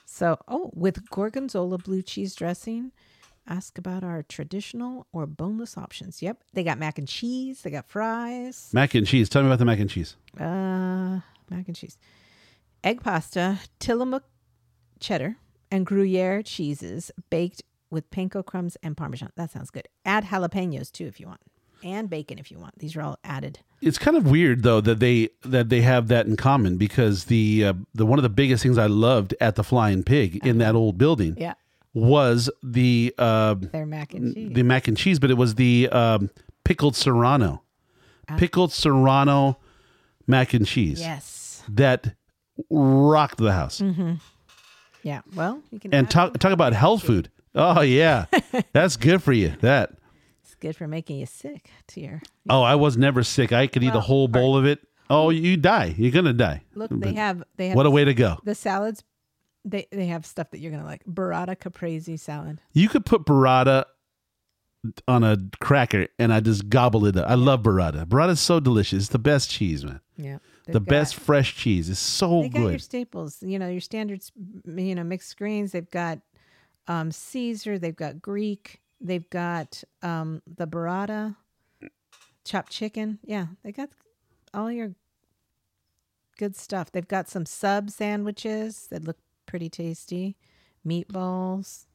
[0.05, 2.91] So, oh, with gorgonzola blue cheese dressing.
[3.45, 6.21] Ask about our traditional or boneless options.
[6.21, 7.61] Yep, they got mac and cheese.
[7.61, 8.69] They got fries.
[8.71, 9.27] Mac and cheese.
[9.27, 10.15] Tell me about the mac and cheese.
[10.39, 11.97] Uh, mac and cheese,
[12.85, 14.23] egg pasta, Tillamook
[15.01, 15.35] cheddar,
[15.69, 19.31] and Gruyere cheeses baked with panko crumbs and parmesan.
[19.35, 19.89] That sounds good.
[20.05, 21.41] Add jalapenos too if you want,
[21.83, 22.77] and bacon if you want.
[22.79, 23.59] These are all added.
[23.81, 27.65] It's kind of weird though that they that they have that in common because the
[27.65, 30.73] uh, the one of the biggest things I loved at the Flying Pig in that
[30.75, 31.55] old building Yeah,
[31.93, 34.53] was the uh, they're mac and cheese.
[34.53, 36.29] the mac and cheese, but it was the um,
[36.63, 37.61] pickled serrano,
[38.37, 39.57] pickled serrano
[40.27, 41.63] mac and cheese yes.
[41.67, 42.15] that
[42.69, 43.81] rocked the house.
[45.03, 45.21] Yeah.
[45.35, 45.93] Well, you can.
[45.93, 47.29] And add talk talk about health food.
[47.53, 48.25] Oh yeah,
[48.71, 49.53] that's good for you.
[49.61, 49.91] That.
[50.63, 52.21] Good for making you sick to your.
[52.49, 53.51] Oh, I was never sick.
[53.51, 54.79] I could eat a whole bowl of it.
[55.09, 55.93] Oh, you die.
[55.97, 56.63] You're gonna die.
[56.73, 58.37] Look, they have they have What a way to go.
[58.45, 59.03] the salads.
[59.65, 61.03] They they have stuff that you're gonna like.
[61.05, 62.59] Burrata caprese salad.
[62.71, 63.83] You could put burrata
[65.07, 67.29] on a cracker and I just gobble it up.
[67.29, 68.05] I love burrata.
[68.05, 69.03] Burrata is so delicious.
[69.03, 69.99] It's the best cheese, man.
[70.17, 70.37] Yeah.
[70.67, 72.81] the got- best fresh cheese is so They got your good.
[72.81, 74.31] staples, you know, your standards,
[74.65, 75.71] you know, mixed greens.
[75.73, 76.19] They've got
[76.87, 77.77] um, Caesar.
[77.79, 78.81] They've got Greek.
[79.03, 81.35] They've got um, the burrata,
[82.45, 83.19] chopped chicken.
[83.25, 83.89] Yeah, they got
[84.53, 84.95] all your
[86.37, 86.91] good stuff.
[86.91, 90.37] They've got some sub sandwiches that look pretty tasty,
[90.87, 91.85] meatballs.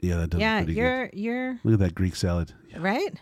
[0.00, 0.80] Yeah, that does yeah, pretty good.
[0.80, 2.52] you're you're Look at that Greek salad.
[2.78, 3.14] right.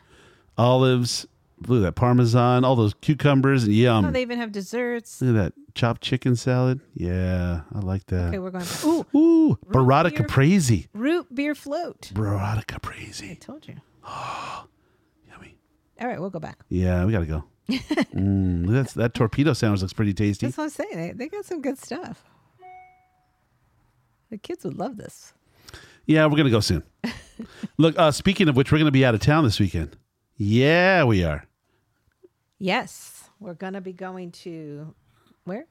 [0.57, 1.27] Olives.
[1.66, 2.64] Look at that parmesan.
[2.64, 4.05] All those cucumbers and yum.
[4.07, 5.20] oh, they even have desserts.
[5.20, 6.81] Look at that chopped chicken salad.
[6.94, 8.29] Yeah, I like that.
[8.29, 8.64] Okay, we're going.
[8.85, 10.20] Ooh, Ooh, burrata beer.
[10.27, 10.88] caprese.
[10.94, 12.11] root beer float.
[12.14, 13.31] Burrata caprese.
[13.31, 13.75] I told you.
[14.07, 14.66] Oh,
[15.31, 15.57] Yummy.
[16.01, 16.59] All right, we'll go back.
[16.70, 17.44] Yeah, we gotta go.
[17.70, 20.46] mm, that's that torpedo sandwich looks pretty tasty.
[20.46, 20.96] That's what I'm saying.
[20.96, 22.25] They, they got some good stuff.
[24.31, 25.35] The kids would love this.
[26.07, 26.83] Yeah, we're gonna go soon.
[27.79, 29.96] Look, uh, speaking of which, we're gonna be out of town this weekend.
[30.37, 31.44] Yeah, we are.
[32.62, 34.94] Yes, we're gonna be going to
[35.44, 35.64] where?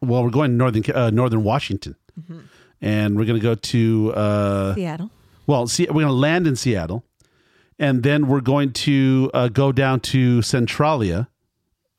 [0.00, 1.94] Well, we're going to northern uh, northern Washington,
[2.80, 5.10] and we're gonna go to uh, Seattle.
[5.46, 7.04] well, see, we're gonna land in Seattle,
[7.78, 11.28] and then we're going to uh, go down to Centralia,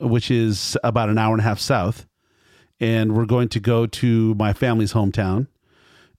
[0.01, 2.05] which is about an hour and a half south,
[2.81, 5.47] and we're going to go to my family's hometown,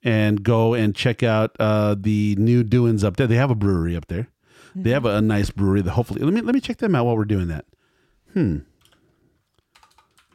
[0.02, 3.26] and go and check out uh, the new doings up there.
[3.26, 4.28] They have a brewery up there.
[4.74, 5.82] They have a, a nice brewery.
[5.82, 7.66] That hopefully, let me let me check them out while we're doing that.
[8.34, 8.58] Hmm.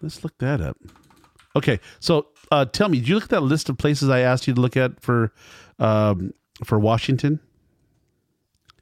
[0.01, 0.77] Let's look that up.
[1.55, 4.47] Okay, so uh, tell me, did you look at that list of places I asked
[4.47, 5.31] you to look at for
[5.79, 7.39] um, for Washington?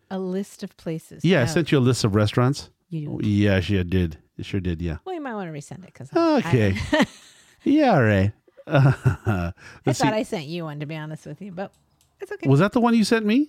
[0.09, 1.23] A list of places.
[1.23, 2.69] Yeah, I No, sent you a list of restaurants.
[2.89, 4.17] You, Yeah, she did.
[4.37, 4.81] It sure did.
[4.81, 4.97] Yeah.
[5.05, 6.75] well, you might want to resend it because Okay.
[7.63, 7.93] yeah.
[7.93, 8.31] All right.
[8.67, 9.53] I,
[9.85, 10.03] Let's see.
[10.05, 11.71] thought I sent you one to be honest with you, but
[12.19, 12.49] it's okay.
[12.49, 13.47] Was that the one you sent me?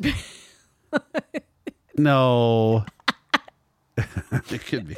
[1.97, 2.85] no.
[4.51, 4.97] it could be.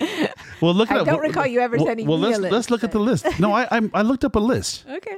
[0.61, 2.41] Well, look at I don't Well, recall you ever well, sending well, me a let's,
[2.41, 3.27] list, Let's look at the list.
[3.41, 4.85] No, I I, I looked up a list.
[4.89, 5.17] okay.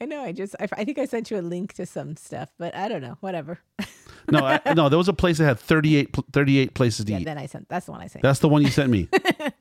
[0.00, 0.22] I know.
[0.22, 2.88] I just I, I think I sent you a link to some stuff, but I
[2.88, 3.16] don't know.
[3.20, 3.58] Whatever.
[4.28, 7.24] No, I, no, there was a place that had 38, 38 places to Yeah, eat.
[7.26, 7.68] then I sent.
[7.68, 8.24] That's the one I sent.
[8.24, 9.08] That's the one you sent me.
[9.12, 9.52] I'm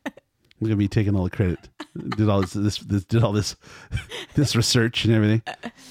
[0.64, 1.60] gonna be taking all the credit.
[2.18, 3.56] Did all this, this, this did all this
[4.34, 5.44] this research and everything.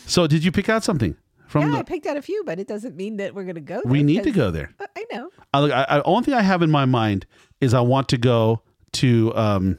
[0.06, 1.14] So, did you pick out something
[1.62, 3.80] from yeah, I picked out a few, but it doesn't mean that we're gonna go.
[3.84, 4.70] We need to go there.
[4.96, 5.30] I know.
[5.52, 7.26] I, I, I only thing I have in my mind
[7.60, 8.62] is I want to go
[8.94, 9.78] to um,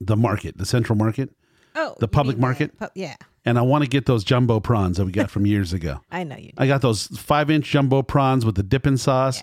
[0.00, 1.30] the market, the central market,
[1.76, 2.76] Oh, The public market?
[2.78, 5.72] pu- yeah, and I want to get those jumbo prawns that we got from years
[5.72, 6.00] ago.
[6.10, 6.48] I know you.
[6.48, 6.54] Do.
[6.58, 9.40] I got those five inch jumbo prawns with the dipping sauce.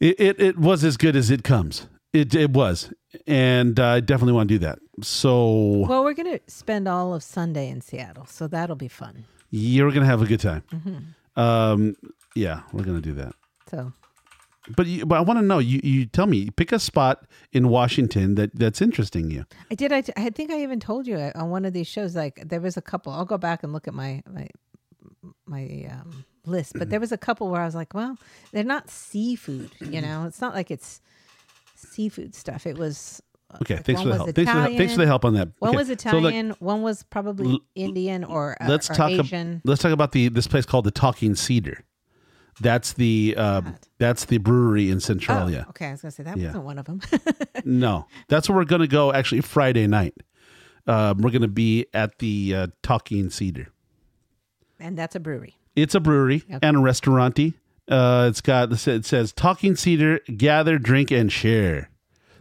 [0.00, 1.86] It, it it was as good as it comes.
[2.12, 2.92] It it was,
[3.26, 4.78] and uh, I definitely want to do that.
[5.00, 9.24] So Well, we're gonna spend all of Sunday in Seattle, so that'll be fun.
[9.52, 10.64] You're gonna have a good time.
[10.72, 11.40] Mm-hmm.
[11.40, 11.94] Um,
[12.34, 13.34] yeah, we're gonna do that.
[13.70, 13.92] So
[14.76, 15.58] But you, but I want to know.
[15.58, 16.50] You you tell me.
[16.50, 19.44] Pick a spot in Washington that that's interesting you.
[19.70, 19.92] I did.
[19.92, 22.16] I, I think I even told you uh, on one of these shows.
[22.16, 23.12] Like there was a couple.
[23.12, 24.48] I'll go back and look at my my
[25.46, 28.16] my um, list, but there was a couple where I was like, well,
[28.52, 29.70] they're not seafood.
[29.80, 31.00] You know, it's not like it's
[31.76, 32.66] seafood stuff.
[32.66, 33.20] It was
[33.60, 34.34] Okay, like thanks for the help.
[34.34, 35.48] Thanks for the, thanks for the help on that.
[35.58, 36.50] One Okay, was so Italian.
[36.58, 39.10] one was probably Indian or, uh, let's or talk.
[39.12, 41.84] ab- let's talk about the this place called the Talking Cedar.
[42.60, 43.62] That's the uh,
[43.98, 45.66] that's the brewery in Oh, Centralia.
[45.70, 45.88] okay.
[45.88, 46.46] I was gonna say that Yeah.
[46.48, 47.00] wasn't one of them.
[47.64, 49.12] No, that's where we're going to go.
[49.12, 50.14] Actually, Friday night.
[50.86, 53.68] Um, we're going to be at the uh, Talking Cedar.
[54.80, 55.54] and that's a brewery.
[55.76, 56.58] It's a brewery Okay.
[56.60, 57.54] and a restaurante.
[57.88, 61.88] Uh, it's got it says Talking Cedar, gather, drink, and share.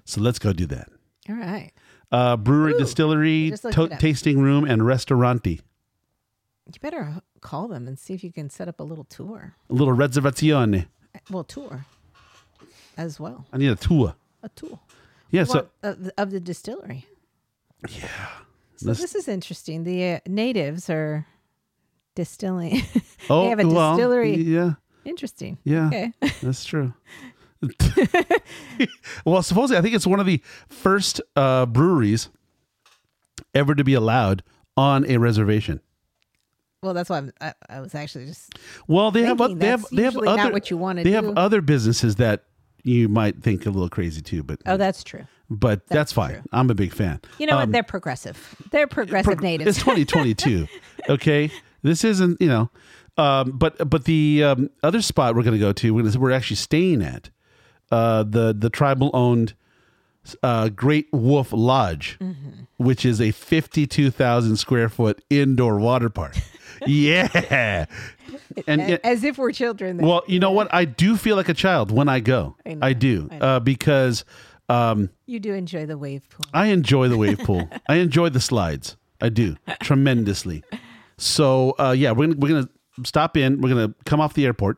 [0.05, 0.89] So let's go do that.
[1.29, 1.71] All right.
[2.11, 5.61] Uh, brewery, Ooh, distillery, to- tasting room, and restaurante.
[6.67, 9.55] You better call them and see if you can set up a little tour.
[9.69, 10.87] A little reservazione.
[11.29, 11.85] Well, tour
[12.97, 13.45] as well.
[13.51, 14.15] I need a tour.
[14.43, 14.79] A tour.
[15.31, 15.43] Yeah.
[15.43, 17.05] Well, So of, the, of the distillery.
[17.89, 18.07] yeah.
[18.77, 19.83] So Let's- this is interesting.
[19.83, 21.27] The uh, natives are
[22.15, 22.81] distilling.
[23.29, 24.35] Oh, they have a well, distillery.
[24.35, 24.73] Yeah.
[25.05, 25.59] interesting.
[25.63, 25.87] Yeah.
[25.87, 26.11] Okay.
[26.41, 26.91] That's true.
[29.25, 32.29] well, supposedly, I think it's one of the first uh, breweries
[33.53, 34.43] ever to be allowed
[34.77, 35.81] on a reservation.
[36.81, 38.53] Well, that's why I'm, I, I was actually just.
[38.87, 41.15] Well, they have they have they have usually not other what you wanna they do.
[41.15, 42.45] have other businesses that
[42.83, 45.27] you might think a little crazy too, but Oh, that's true.
[45.51, 46.31] but that's, that's fine.
[46.31, 46.41] true.
[46.51, 47.21] I'm a big fan.
[47.37, 47.71] You know Um, what?
[47.71, 48.55] They're progressive.
[48.71, 49.77] They're progressive Pro- natives.
[49.77, 50.67] It's 2022.
[51.09, 51.51] okay,
[51.83, 52.71] this isn't you know,
[53.17, 56.31] um, but but the um, other spot we're going to go to, we're, gonna, we're
[56.31, 57.29] actually staying at
[57.91, 59.53] uh, the the tribal owned
[60.43, 62.49] uh, Great Wolf Lodge, Mm-hmm.
[62.77, 66.35] which is a 52,000 square foot indoor water park.
[66.87, 67.85] yeah,
[68.67, 69.97] and, A- As if we're children.
[69.97, 70.07] then.
[70.07, 70.73] well, you know what?
[70.73, 72.55] I do feel like a child when I go.
[72.65, 73.45] I I, do I know.
[73.45, 74.23] Uh, because
[74.69, 76.45] um, you do enjoy the wave pool.
[76.53, 77.67] I enjoy the wave pool.
[77.89, 78.95] I enjoy the slides.
[79.19, 80.63] I do tremendously.
[81.17, 82.69] So uh, yeah, we're gonna, we're gonna
[83.05, 83.61] stop in.
[83.61, 84.77] We're gonna come off the airport.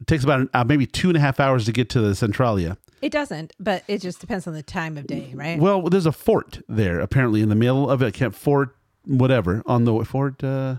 [0.00, 2.78] It takes about uh, maybe two and a half hours to get to the Centralia.
[3.02, 5.58] It doesn't, but it just depends on the time of day, right?
[5.58, 8.12] Well, there's a fort there apparently in the middle of it.
[8.14, 10.42] Can't fort whatever on the fort.
[10.44, 10.76] Uh,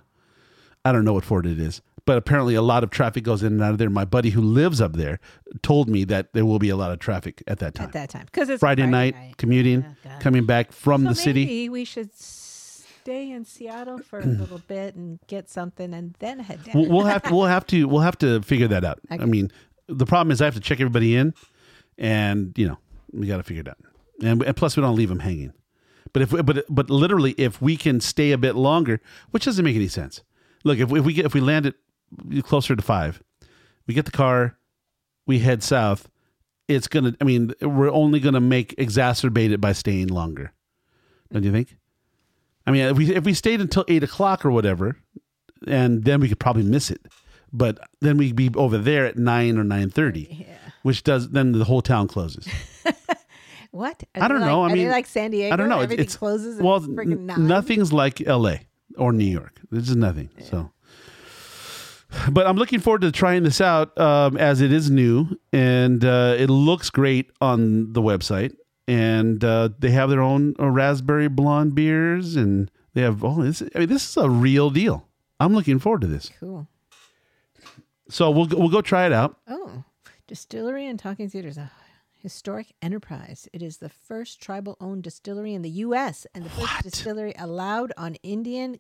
[0.85, 3.53] I don't know what fort it is, but apparently a lot of traffic goes in
[3.53, 3.89] and out of there.
[3.89, 5.19] My buddy who lives up there
[5.61, 7.87] told me that there will be a lot of traffic at that time.
[7.87, 11.15] At that time, because it's a Friday, night, commuting, Yeah, coming back from So the
[11.15, 11.69] city.
[11.69, 12.13] We should
[13.01, 16.75] stay in Seattle for a little bit and get something, and then head down.
[16.75, 18.99] we'll, we'll have to we'll have to we'll have to figure that out.
[19.09, 19.51] I mean,
[19.87, 21.33] the problem is I have to check everybody in,
[21.97, 22.77] and you know
[23.11, 23.77] we got to figure it out.
[24.21, 25.53] And, and plus, we don't leave them hanging.
[26.13, 29.75] But if but but literally, if we can stay a bit longer, which doesn't make
[29.75, 30.21] any sense.
[30.63, 31.75] Look, if we, if we get if we land it
[32.43, 33.23] closer to five,
[33.87, 34.57] we get the car,
[35.25, 36.09] we head south.
[36.67, 37.15] It's gonna.
[37.19, 40.53] I mean, we're only gonna make exacerbate it by staying longer.
[41.31, 41.77] Don't you think?
[42.65, 44.97] I mean, if we if we stayed until eight o'clock or whatever,
[45.67, 47.07] and then we could probably miss it.
[47.53, 50.57] But then we'd be over there at nine or nine thirty, yeah.
[50.83, 52.47] which does then the whole town closes.
[53.71, 54.03] What?
[54.15, 54.63] I don't know.
[54.63, 55.53] I mean, like San Diego?
[55.53, 55.79] I don't know.
[55.79, 56.59] Everything it's closes.
[56.59, 58.67] At well, n- nothing's like L.A.
[58.97, 59.61] or New York.
[59.71, 60.29] This is nothing.
[60.41, 60.71] So,
[62.29, 66.35] but I'm looking forward to trying this out um, as it is new and uh,
[66.37, 68.55] it looks great on the website.
[68.87, 73.61] And uh, they have their own uh, raspberry blonde beers, and they have oh, this.
[73.75, 75.07] I mean, this is a real deal.
[75.39, 76.29] I'm looking forward to this.
[76.39, 76.67] Cool.
[78.09, 79.37] So we'll go- we'll go try it out.
[79.47, 79.83] Oh,
[80.27, 81.71] distillery and Talking Cedar is A
[82.21, 83.47] historic enterprise.
[83.51, 86.27] It is the first tribal-owned distillery in the U.S.
[86.35, 86.83] and the first What?
[86.83, 88.79] distillery allowed on Indian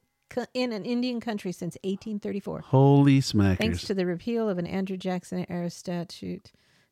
[0.53, 2.61] in an Indian country since 1834.
[2.61, 3.57] Holy smackers!
[3.57, 6.51] Thanks to the repeal of an Andrew Jackson era statute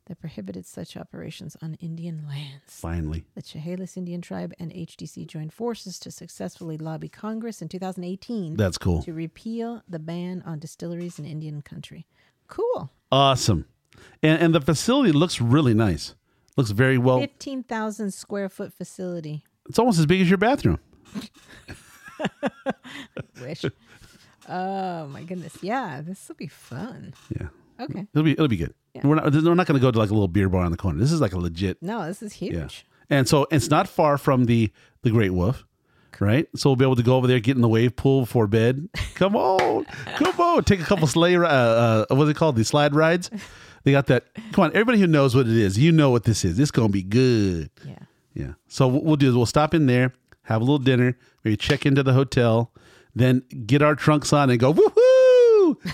[0.09, 2.63] that prohibited such operations on Indian lands.
[2.67, 8.55] Finally, The Chehalis Indian tribe and HDC joined forces to successfully lobby Congress in 2018
[8.57, 9.01] that's cool.
[9.03, 12.05] to repeal the ban on distilleries in Indian country.
[12.47, 12.91] Cool.
[13.11, 13.65] Awesome,
[14.21, 16.15] and and the facility looks really nice.
[16.57, 17.19] Looks very well.
[17.19, 19.43] 15,000 square foot facility.
[19.69, 20.79] It's almost as big as your bathroom.
[23.41, 23.63] Wish.
[24.47, 25.57] oh my goodness.
[25.61, 27.13] Yeah, this will be fun.
[27.39, 27.47] Yeah.
[27.79, 28.07] Okay.
[28.13, 28.73] It'll be it'll be good.
[28.99, 29.07] Yeah.
[29.09, 30.77] We're not we're not going to go to like a little beer bar on the
[30.77, 30.99] corner.
[30.99, 31.81] This is like a legit.
[31.81, 32.53] No, this is huge.
[32.53, 33.17] Yeah.
[33.17, 35.65] And so it's not far from the the Great Wolf,
[36.19, 36.47] right?
[36.55, 38.87] So we'll be able to go over there, get in the wave pool before bed.
[39.15, 39.85] Come on,
[40.15, 41.35] come on, take a couple sleigh.
[41.35, 42.55] Uh, uh, what's it called?
[42.55, 43.29] The slide rides.
[43.83, 44.27] They got that.
[44.53, 46.57] Come on, everybody who knows what it is, you know what this is.
[46.59, 47.69] It's gonna be good.
[47.85, 47.99] Yeah.
[48.33, 48.53] Yeah.
[48.67, 51.85] So what we'll do is we'll stop in there, have a little dinner, maybe check
[51.85, 52.71] into the hotel,
[53.15, 55.93] then get our trunks on and go woohoo.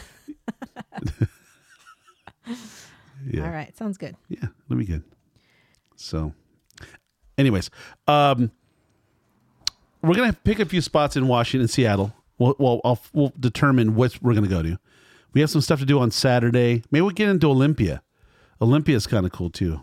[3.29, 3.43] yeah.
[3.43, 3.75] All right.
[3.77, 4.15] Sounds good.
[4.29, 5.03] Yeah, it'll be good.
[5.95, 6.33] So,
[7.38, 7.69] anyways,
[8.07, 8.51] um,
[10.01, 12.13] we're gonna pick a few spots in Washington, Seattle.
[12.38, 14.77] We'll, well I'll, we'll determine what we're gonna go to.
[15.33, 16.83] We have some stuff to do on Saturday.
[16.91, 18.01] Maybe we'll get into Olympia.
[18.61, 19.81] Olympia is kind of cool too.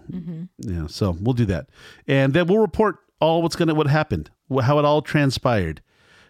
[0.59, 1.69] Yeah, so we'll do that,
[2.07, 4.31] and then we'll report all what's gonna what happened,
[4.63, 5.83] how it all transpired.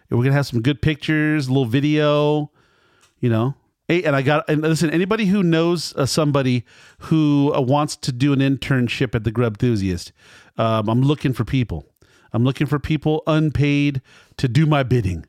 [0.09, 2.51] And we're gonna have some good pictures, a little video,
[3.19, 3.55] you know.
[3.87, 4.89] Hey, and I got and listen.
[4.89, 6.63] Anybody who knows uh, somebody
[6.99, 10.13] who uh, wants to do an internship at the Grub Enthusiast,
[10.57, 11.85] um, I'm looking for people.
[12.31, 14.01] I'm looking for people unpaid
[14.37, 15.25] to do my bidding.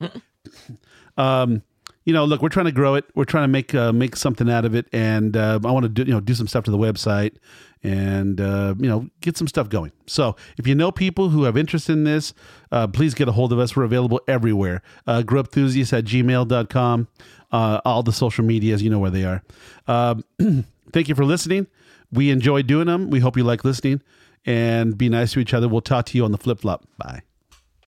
[1.16, 1.62] um,
[2.04, 3.06] you know, look, we're trying to grow it.
[3.14, 5.88] We're trying to make uh, make something out of it, and uh, I want to
[5.88, 7.36] do you know do some stuff to the website
[7.84, 9.92] and uh, you know get some stuff going.
[10.06, 12.32] So if you know people who have interest in this,
[12.72, 13.76] uh, please get a hold of us.
[13.76, 14.82] We're available everywhere.
[15.06, 17.08] Uh, grubenthusiast at gmail.com.
[17.54, 19.40] Uh, all the social medias, you know where they are.
[19.86, 20.24] Um,
[20.92, 21.68] thank you for listening.
[22.10, 23.10] We enjoy doing them.
[23.10, 24.02] We hope you like listening
[24.44, 25.68] and be nice to each other.
[25.68, 26.84] We'll talk to you on the flip flop.
[26.98, 27.22] Bye.